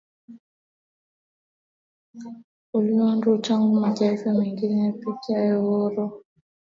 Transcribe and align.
uliodumu 2.73 3.37
tangu 3.37 3.79
mataifa 3.79 4.33
mengine 4.33 4.79
yapate 4.85 5.53
uhuru 5.53 6.23